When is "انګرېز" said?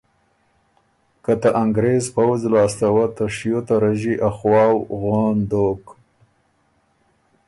1.61-2.05